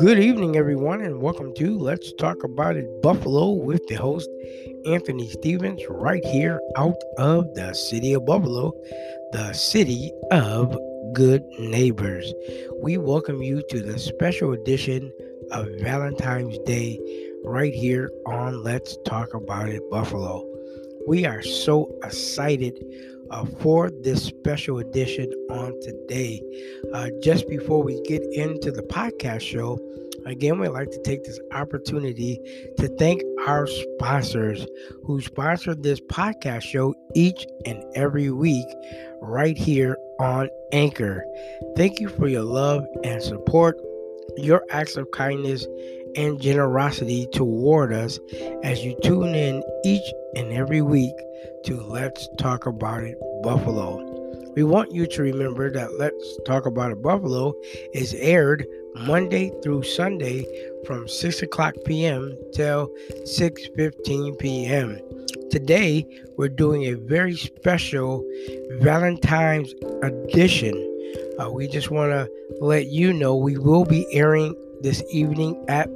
Good 0.00 0.18
evening, 0.18 0.56
everyone, 0.56 1.02
and 1.02 1.20
welcome 1.20 1.52
to 1.56 1.76
Let's 1.78 2.10
Talk 2.14 2.42
About 2.42 2.74
It 2.74 3.02
Buffalo 3.02 3.50
with 3.50 3.86
the 3.86 3.96
host, 3.96 4.30
Anthony 4.86 5.28
Stevens, 5.28 5.82
right 5.90 6.24
here 6.24 6.58
out 6.78 6.96
of 7.18 7.54
the 7.54 7.74
city 7.74 8.14
of 8.14 8.24
Buffalo, 8.24 8.72
the 9.32 9.52
city 9.52 10.10
of 10.30 10.74
good 11.12 11.44
neighbors. 11.58 12.32
We 12.82 12.96
welcome 12.96 13.42
you 13.42 13.62
to 13.68 13.82
the 13.82 13.98
special 13.98 14.54
edition 14.54 15.12
of 15.52 15.68
Valentine's 15.80 16.58
Day 16.60 16.98
right 17.44 17.74
here 17.74 18.10
on 18.24 18.64
Let's 18.64 18.96
Talk 19.04 19.34
About 19.34 19.68
It 19.68 19.82
Buffalo. 19.90 20.49
We 21.06 21.24
are 21.24 21.42
so 21.42 21.90
excited 22.04 22.84
uh, 23.30 23.44
for 23.60 23.90
this 23.90 24.22
special 24.22 24.78
edition 24.78 25.32
on 25.50 25.80
today. 25.80 26.42
Uh, 26.92 27.08
just 27.22 27.48
before 27.48 27.82
we 27.82 28.00
get 28.02 28.22
into 28.32 28.70
the 28.70 28.82
podcast 28.82 29.40
show, 29.40 29.78
again, 30.26 30.58
we'd 30.58 30.68
like 30.68 30.90
to 30.90 31.02
take 31.02 31.24
this 31.24 31.40
opportunity 31.52 32.38
to 32.78 32.88
thank 32.98 33.22
our 33.46 33.66
sponsors 33.66 34.66
who 35.04 35.20
sponsor 35.20 35.74
this 35.74 36.00
podcast 36.00 36.62
show 36.62 36.94
each 37.14 37.46
and 37.64 37.82
every 37.94 38.30
week 38.30 38.66
right 39.22 39.56
here 39.56 39.96
on 40.18 40.48
Anchor. 40.72 41.24
Thank 41.76 41.98
you 42.00 42.08
for 42.08 42.28
your 42.28 42.44
love 42.44 42.86
and 43.04 43.22
support, 43.22 43.80
your 44.36 44.62
acts 44.70 44.96
of 44.96 45.10
kindness 45.12 45.66
and 46.16 46.40
generosity 46.40 47.26
toward 47.32 47.92
us 47.92 48.18
as 48.62 48.84
you 48.84 48.96
tune 49.02 49.34
in 49.34 49.62
each 49.84 50.12
and 50.36 50.52
every 50.52 50.82
week 50.82 51.14
to 51.64 51.80
Let's 51.80 52.28
Talk 52.38 52.66
About 52.66 53.04
It 53.04 53.18
Buffalo. 53.42 54.06
We 54.54 54.64
want 54.64 54.92
you 54.92 55.06
to 55.06 55.22
remember 55.22 55.70
that 55.70 55.98
Let's 55.98 56.38
Talk 56.44 56.66
About 56.66 56.92
It 56.92 57.02
Buffalo 57.02 57.54
is 57.94 58.14
aired 58.14 58.66
Monday 58.94 59.52
through 59.62 59.84
Sunday 59.84 60.44
from 60.84 61.06
6 61.06 61.42
o'clock 61.42 61.74
p.m. 61.84 62.36
till 62.52 62.88
6.15 63.22 64.38
p.m. 64.38 64.98
Today, 65.50 66.06
we're 66.36 66.48
doing 66.48 66.84
a 66.84 66.94
very 66.94 67.36
special 67.36 68.24
Valentine's 68.80 69.72
edition. 70.02 70.74
Uh, 71.38 71.50
we 71.50 71.68
just 71.68 71.90
want 71.90 72.10
to 72.10 72.28
let 72.60 72.86
you 72.86 73.12
know 73.12 73.36
we 73.36 73.56
will 73.56 73.84
be 73.84 74.06
airing 74.12 74.54
this 74.80 75.02
evening 75.10 75.62
at 75.68 75.88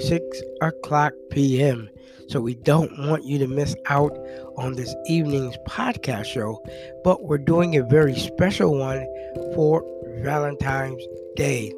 6 0.00 0.42
o'clock 0.60 1.12
p.m. 1.30 1.88
So 2.28 2.40
we 2.40 2.54
don't 2.54 2.96
want 3.06 3.24
you 3.24 3.38
to 3.38 3.46
miss 3.46 3.74
out 3.86 4.16
on 4.56 4.74
this 4.74 4.94
evening's 5.06 5.56
podcast 5.68 6.26
show, 6.26 6.62
but 7.04 7.24
we're 7.24 7.38
doing 7.38 7.76
a 7.76 7.82
very 7.82 8.18
special 8.18 8.78
one 8.78 9.04
for 9.54 9.84
Valentine's 10.22 11.02
Day. 11.36 11.72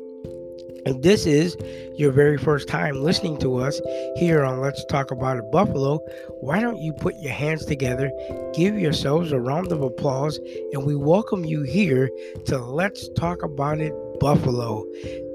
If 0.86 1.00
this 1.00 1.24
is 1.24 1.56
your 1.96 2.12
very 2.12 2.36
first 2.36 2.68
time 2.68 3.02
listening 3.02 3.38
to 3.38 3.56
us 3.56 3.80
here 4.16 4.44
on 4.44 4.60
Let's 4.60 4.84
Talk 4.84 5.10
About 5.10 5.38
It 5.38 5.50
Buffalo, 5.50 5.98
why 6.40 6.60
don't 6.60 6.77
you 6.77 6.92
put 6.92 7.16
your 7.16 7.32
hands 7.32 7.64
together, 7.64 8.12
give 8.52 8.78
yourselves 8.78 9.32
a 9.32 9.40
round 9.40 9.72
of 9.72 9.80
applause, 9.80 10.38
and 10.72 10.84
we 10.84 10.94
welcome 10.94 11.44
you 11.44 11.62
here 11.62 12.10
to 12.46 12.58
Let's 12.58 13.08
Talk 13.16 13.42
About 13.42 13.80
It 13.80 13.94
Buffalo. 14.20 14.84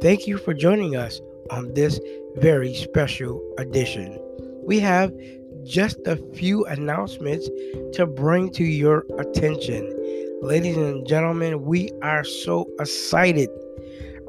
Thank 0.02 0.27
you 0.27 0.38
for 0.38 0.53
joining 0.53 0.95
us 0.95 1.20
on 1.50 1.73
this 1.73 2.00
very 2.36 2.75
special 2.75 3.42
edition. 3.58 4.20
We 4.64 4.80
have 4.81 5.11
just 5.64 5.97
a 6.05 6.17
few 6.36 6.64
announcements 6.66 7.50
to 7.94 8.05
bring 8.05 8.52
to 8.52 8.64
your 8.64 9.04
attention. 9.17 9.95
Ladies 10.42 10.77
and 10.77 11.08
gentlemen, 11.08 11.65
we 11.65 11.89
are 12.02 12.23
so 12.23 12.70
excited. 12.80 13.49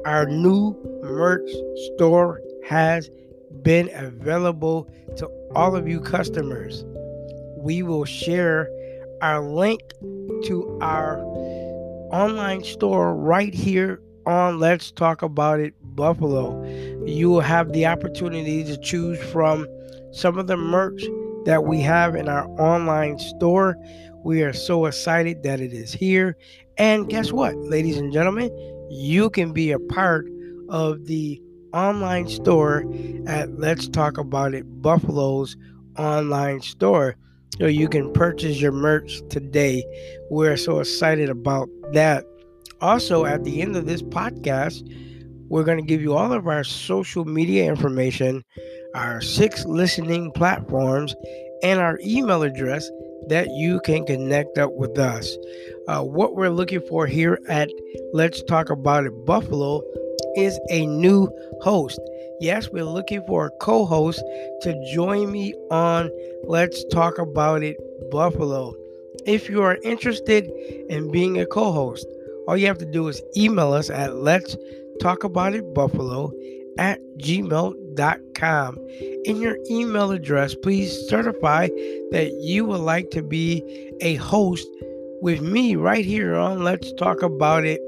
Our 0.05 0.25
new 0.25 0.75
merch 1.03 1.49
store 1.95 2.41
has 2.67 3.11
been 3.61 3.89
available 3.93 4.91
to 5.17 5.27
all 5.55 5.75
of 5.75 5.87
you 5.87 5.99
customers. 6.01 6.83
We 7.57 7.83
will 7.83 8.05
share 8.05 8.67
our 9.21 9.43
link 9.43 9.81
to 10.45 10.79
our 10.81 11.19
online 12.11 12.63
store 12.63 13.15
right 13.15 13.53
here 13.53 14.01
on 14.25 14.59
Let's 14.59 14.91
Talk 14.91 15.21
About 15.21 15.59
It 15.59 15.75
Buffalo. 15.83 16.65
You 17.05 17.29
will 17.29 17.41
have 17.41 17.71
the 17.71 17.85
opportunity 17.85 18.63
to 18.63 18.77
choose 18.77 19.19
from 19.31 19.67
some 20.11 20.39
of 20.39 20.47
the 20.47 20.57
merch 20.57 21.03
that 21.45 21.65
we 21.65 21.79
have 21.81 22.15
in 22.15 22.27
our 22.27 22.47
online 22.59 23.19
store. 23.19 23.77
We 24.23 24.41
are 24.41 24.53
so 24.53 24.85
excited 24.85 25.43
that 25.43 25.59
it 25.61 25.73
is 25.73 25.93
here. 25.93 26.37
And 26.77 27.07
guess 27.07 27.31
what, 27.31 27.55
ladies 27.57 27.97
and 27.97 28.11
gentlemen? 28.11 28.49
You 28.93 29.29
can 29.29 29.53
be 29.53 29.71
a 29.71 29.79
part 29.79 30.27
of 30.67 31.05
the 31.05 31.41
online 31.73 32.27
store 32.27 32.83
at 33.25 33.57
Let's 33.57 33.87
Talk 33.87 34.17
About 34.17 34.53
It 34.53 34.65
Buffalo's 34.81 35.55
online 35.97 36.59
store. 36.59 37.15
So 37.57 37.67
you 37.67 37.87
can 37.87 38.11
purchase 38.11 38.59
your 38.59 38.73
merch 38.73 39.21
today. 39.29 39.85
We're 40.29 40.57
so 40.57 40.81
excited 40.81 41.29
about 41.29 41.69
that. 41.93 42.25
Also, 42.81 43.23
at 43.23 43.45
the 43.45 43.61
end 43.61 43.77
of 43.77 43.85
this 43.85 44.01
podcast, 44.01 44.85
we're 45.47 45.63
going 45.63 45.77
to 45.77 45.85
give 45.85 46.01
you 46.01 46.13
all 46.13 46.33
of 46.33 46.47
our 46.47 46.65
social 46.65 47.23
media 47.23 47.69
information, 47.69 48.43
our 48.93 49.21
six 49.21 49.63
listening 49.65 50.33
platforms, 50.33 51.15
and 51.63 51.79
our 51.79 51.97
email 52.03 52.43
address 52.43 52.89
that 53.27 53.49
you 53.51 53.79
can 53.81 54.05
connect 54.05 54.57
up 54.57 54.73
with 54.73 54.97
us. 54.97 55.37
Uh, 55.87 56.01
what 56.03 56.35
we're 56.35 56.49
looking 56.49 56.81
for 56.81 57.07
here 57.07 57.39
at 57.47 57.69
Let's 58.13 58.41
Talk 58.43 58.69
About 58.69 59.05
It 59.05 59.25
Buffalo 59.25 59.81
is 60.35 60.59
a 60.69 60.85
new 60.85 61.29
host. 61.61 61.99
Yes, 62.39 62.69
we're 62.69 62.85
looking 62.85 63.23
for 63.27 63.47
a 63.47 63.51
co 63.61 63.85
host 63.85 64.23
to 64.61 64.91
join 64.93 65.31
me 65.31 65.53
on 65.69 66.09
Let's 66.43 66.83
Talk 66.85 67.17
About 67.19 67.63
It 67.63 67.77
Buffalo. 68.09 68.75
If 69.25 69.49
you 69.49 69.61
are 69.61 69.77
interested 69.83 70.49
in 70.89 71.11
being 71.11 71.39
a 71.39 71.45
co 71.45 71.71
host, 71.71 72.07
all 72.47 72.57
you 72.57 72.67
have 72.67 72.79
to 72.79 72.85
do 72.85 73.07
is 73.07 73.21
email 73.37 73.73
us 73.73 73.89
at 73.89 74.15
Let's 74.15 74.57
Talk 75.01 75.23
About 75.23 75.53
It 75.53 75.73
Buffalo 75.73 76.31
at 76.77 76.99
gmail.com. 77.17 77.80
In 79.25 79.41
your 79.41 79.57
email 79.69 80.11
address, 80.11 80.55
please 80.55 80.91
certify 81.07 81.67
that 82.11 82.31
you 82.41 82.65
would 82.65 82.81
like 82.81 83.09
to 83.11 83.21
be 83.21 83.63
a 84.01 84.15
host 84.15 84.67
with 85.21 85.41
me 85.41 85.75
right 85.75 86.05
here 86.05 86.35
on 86.35 86.63
Let's 86.63 86.91
Talk 86.93 87.21
About 87.21 87.65
It 87.65 87.79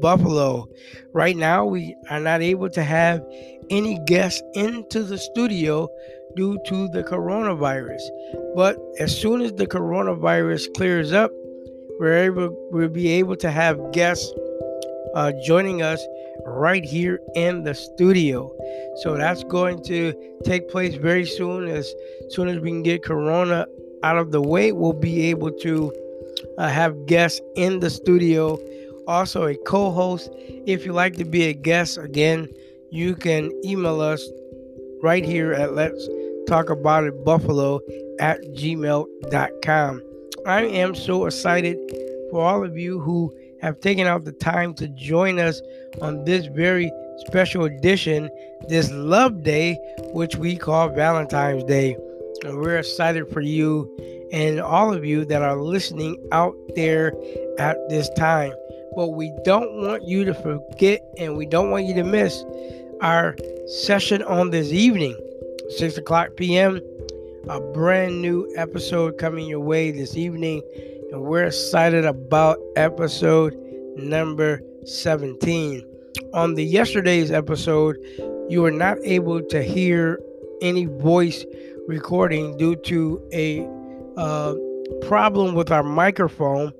Buffalo. 0.00 0.68
Right 1.12 1.36
now, 1.36 1.64
we 1.64 1.94
are 2.10 2.20
not 2.20 2.42
able 2.42 2.70
to 2.70 2.82
have 2.82 3.22
any 3.70 3.98
guests 4.06 4.42
into 4.54 5.02
the 5.02 5.18
studio 5.18 5.88
due 6.36 6.58
to 6.66 6.88
the 6.88 7.02
coronavirus. 7.02 8.02
But 8.56 8.78
as 8.98 9.16
soon 9.16 9.40
as 9.40 9.52
the 9.52 9.66
coronavirus 9.66 10.74
clears 10.74 11.12
up, 11.12 11.30
we're 12.00 12.24
able 12.24 12.68
we'll 12.70 12.88
be 12.88 13.08
able 13.12 13.36
to 13.36 13.50
have 13.50 13.92
guests 13.92 14.32
uh, 15.14 15.32
joining 15.44 15.82
us 15.82 16.04
right 16.46 16.84
here 16.84 17.20
in 17.34 17.64
the 17.64 17.74
studio. 17.74 18.50
So 19.02 19.16
that's 19.16 19.44
going 19.44 19.82
to 19.84 20.12
take 20.44 20.68
place 20.68 20.94
very 20.94 21.24
soon. 21.24 21.68
As 21.68 21.92
soon 22.30 22.48
as 22.48 22.58
we 22.58 22.70
can 22.70 22.82
get 22.82 23.02
Corona 23.02 23.66
out 24.02 24.18
of 24.18 24.32
the 24.32 24.42
way, 24.42 24.72
we'll 24.72 24.92
be 24.92 25.26
able 25.30 25.50
to 25.50 25.92
uh, 26.58 26.68
have 26.68 27.06
guests 27.06 27.40
in 27.56 27.80
the 27.80 27.90
studio. 27.90 28.58
Also, 29.06 29.46
a 29.46 29.56
co 29.56 29.90
host. 29.90 30.30
If 30.66 30.84
you'd 30.84 30.94
like 30.94 31.16
to 31.16 31.24
be 31.24 31.44
a 31.44 31.52
guest, 31.52 31.98
again, 31.98 32.48
you 32.90 33.14
can 33.14 33.52
email 33.64 34.00
us 34.00 34.26
right 35.02 35.24
here 35.24 35.52
at 35.52 35.74
Let's 35.74 36.08
Talk 36.46 36.70
About 36.70 37.04
It 37.04 37.24
Buffalo 37.24 37.80
at 38.20 38.40
gmail.com. 38.42 40.02
I 40.46 40.62
am 40.62 40.94
so 40.94 41.26
excited 41.26 41.76
for 42.30 42.42
all 42.42 42.64
of 42.64 42.76
you 42.76 43.00
who 43.00 43.34
have 43.64 43.80
taken 43.80 44.06
out 44.06 44.24
the 44.24 44.32
time 44.32 44.74
to 44.74 44.86
join 44.88 45.38
us 45.38 45.62
on 46.02 46.22
this 46.24 46.44
very 46.46 46.92
special 47.26 47.64
edition, 47.64 48.28
this 48.68 48.90
Love 48.92 49.42
Day, 49.42 49.78
which 50.12 50.36
we 50.36 50.54
call 50.54 50.90
Valentine's 50.90 51.64
Day. 51.64 51.96
And 52.44 52.58
we're 52.58 52.76
excited 52.76 53.26
for 53.32 53.40
you 53.40 53.90
and 54.32 54.60
all 54.60 54.92
of 54.92 55.06
you 55.06 55.24
that 55.24 55.40
are 55.40 55.56
listening 55.56 56.22
out 56.30 56.54
there 56.74 57.14
at 57.58 57.78
this 57.88 58.10
time. 58.10 58.52
But 58.96 59.12
we 59.12 59.32
don't 59.44 59.72
want 59.82 60.06
you 60.06 60.26
to 60.26 60.34
forget 60.34 61.00
and 61.16 61.34
we 61.34 61.46
don't 61.46 61.70
want 61.70 61.86
you 61.86 61.94
to 61.94 62.04
miss 62.04 62.44
our 63.00 63.34
session 63.66 64.22
on 64.24 64.50
this 64.50 64.72
evening, 64.72 65.16
6 65.78 65.96
o'clock 65.96 66.36
p.m. 66.36 66.82
A 67.48 67.60
brand 67.72 68.20
new 68.20 68.46
episode 68.56 69.16
coming 69.16 69.46
your 69.46 69.60
way 69.60 69.90
this 69.90 70.16
evening 70.16 70.62
and 71.14 71.22
we're 71.22 71.44
excited 71.44 72.04
about 72.04 72.58
episode 72.74 73.54
number 73.96 74.60
17. 74.84 75.80
On 76.32 76.54
the 76.54 76.64
yesterday's 76.64 77.30
episode, 77.30 77.96
you 78.48 78.62
were 78.62 78.72
not 78.72 78.98
able 79.04 79.40
to 79.40 79.62
hear 79.62 80.18
any 80.60 80.86
voice 80.86 81.44
recording 81.86 82.56
due 82.56 82.74
to 82.74 83.22
a 83.32 83.64
uh, 84.16 84.54
problem 85.06 85.54
with 85.54 85.70
our 85.70 85.84
microphone. 85.84 86.72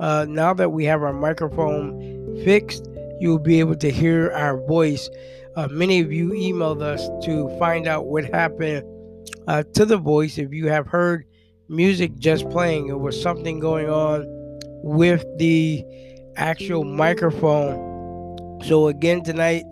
Uh, 0.00 0.26
now 0.28 0.52
that 0.52 0.72
we 0.72 0.84
have 0.84 1.04
our 1.04 1.12
microphone 1.12 2.42
fixed, 2.44 2.88
you'll 3.20 3.38
be 3.38 3.60
able 3.60 3.76
to 3.76 3.92
hear 3.92 4.32
our 4.32 4.60
voice. 4.66 5.08
Uh, 5.54 5.68
many 5.68 6.00
of 6.00 6.12
you 6.12 6.30
emailed 6.30 6.82
us 6.82 7.08
to 7.24 7.48
find 7.60 7.86
out 7.86 8.06
what 8.06 8.24
happened 8.24 8.84
uh, 9.46 9.62
to 9.74 9.86
the 9.86 9.98
voice. 9.98 10.36
If 10.36 10.52
you 10.52 10.66
have 10.66 10.88
heard 10.88 11.27
music 11.68 12.16
just 12.18 12.48
playing, 12.50 12.88
it 12.88 12.98
was 12.98 13.20
something 13.20 13.58
going 13.58 13.88
on 13.88 14.24
with 14.82 15.24
the 15.38 15.84
actual 16.36 16.84
microphone. 16.84 17.86
So, 18.64 18.88
again, 18.88 19.22
tonight, 19.22 19.64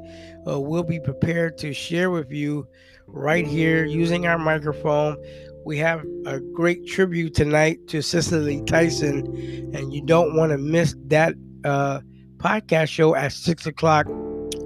uh, 0.47 0.61
we'll 0.61 0.83
be 0.83 1.01
prepared 1.01 1.59
to 1.59 1.73
share 1.73 2.11
with 2.11 2.31
you 2.31 2.67
right 3.07 3.47
here 3.47 3.85
using 3.85 4.27
our 4.27 4.39
microphone. 4.39 5.17
We 5.65 5.79
have 5.79 6.05
a 6.27 6.41
great 6.41 6.87
tribute 6.87 7.35
tonight 7.35 7.89
to 7.89 8.01
Cicely 8.01 8.63
Tyson, 8.67 9.27
and 9.75 9.93
you 9.93 10.05
don't 10.05 10.37
want 10.37 10.53
to 10.53 10.59
miss 10.59 10.95
that 11.07 11.35
uh, 11.65 12.01
podcast 12.37 12.89
show 12.89 13.17
at 13.17 13.33
6 13.33 13.67
o'clock 13.67 14.07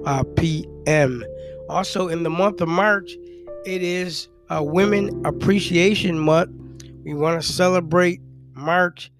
uh, 0.05 0.23
p.m. 0.35 1.23
Also, 1.69 2.07
in 2.07 2.23
the 2.23 2.29
month 2.29 2.61
of 2.61 2.67
March, 2.67 3.15
it 3.65 3.81
is 3.81 4.27
uh, 4.49 4.61
Women 4.63 5.25
Appreciation 5.25 6.19
Month. 6.19 6.51
We 7.03 7.13
want 7.13 7.41
to 7.41 7.47
celebrate 7.47 8.21
March 8.53 9.11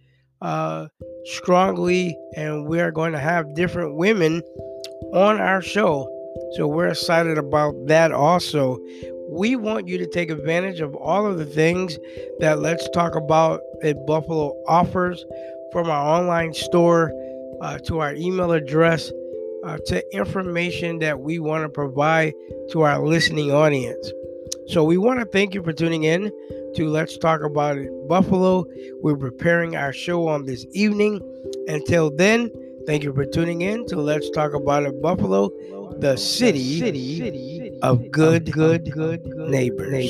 uh, 0.42 0.88
strongly, 1.26 2.18
and 2.36 2.68
we 2.68 2.80
are 2.80 2.92
going 2.92 3.12
to 3.14 3.20
have 3.20 3.56
different 3.56 3.96
women 3.96 4.42
on 5.14 5.40
our 5.40 5.62
show. 5.62 6.08
So 6.56 6.68
we're 6.68 6.88
excited 6.88 7.38
about 7.38 7.74
that 7.88 8.12
also. 8.12 8.80
We 9.30 9.56
want 9.56 9.88
you 9.88 9.98
to 9.98 10.08
take 10.08 10.30
advantage 10.30 10.82
of 10.82 10.94
all 10.96 11.26
of 11.26 11.38
the 11.38 11.46
things 11.46 11.98
that 12.40 12.60
Let's 12.60 12.90
Talk 12.90 13.16
About 13.16 13.62
at 13.84 14.06
Buffalo 14.06 14.54
offers 14.68 15.24
from 15.72 15.90
our 15.90 16.20
online 16.20 16.54
store 16.54 17.12
uh, 17.62 17.78
to 17.80 18.00
our 18.00 18.14
email 18.16 18.52
address 18.52 19.12
uh, 19.64 19.78
to 19.86 20.04
information 20.16 21.00
that 21.00 21.20
we 21.20 21.40
want 21.40 21.64
to 21.64 21.70
provide 21.70 22.34
to 22.72 22.82
our 22.82 23.00
listening 23.06 23.52
audience. 23.52 24.12
So 24.72 24.86
we 24.86 24.98
want 24.98 25.20
to 25.20 25.26
thank 25.26 25.54
you 25.54 25.62
for 25.62 25.74
tuning 25.74 26.06
in 26.06 26.32
to 26.76 26.88
Let's 26.88 27.18
Talk 27.18 27.44
About 27.44 27.78
It 27.78 27.90
Buffalo. 28.08 28.64
We're 29.02 29.18
preparing 29.18 29.76
our 29.76 29.92
show 29.92 30.30
on 30.30 30.46
this 30.46 30.66
evening. 30.72 31.20
Until 31.68 32.10
then, 32.10 32.50
thank 32.88 33.04
you 33.04 33.12
for 33.14 33.26
tuning 33.26 33.64
in 33.64 33.86
to 33.88 33.98
Let's 33.98 34.30
Talk 34.30 34.54
About 34.54 34.84
It 34.84 35.02
Buffalo, 35.02 35.50
the 36.00 36.16
city, 36.16 37.78
of 37.82 38.12
good, 38.12 38.50
good, 38.54 38.90
good 38.94 39.26
neighbors. 39.26 40.10